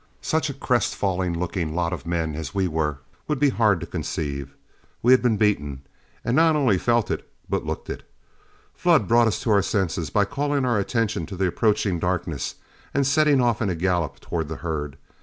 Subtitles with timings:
[0.23, 4.55] Such a crestfallen looking lot of men as we were would be hard to conceive.
[5.03, 5.83] We had been beaten,
[6.25, 8.01] and not only felt it but looked it.
[8.73, 12.55] Flood brought us to our senses by calling our attention to the approaching darkness,
[12.95, 14.97] and setting off in a gallop toward the herd.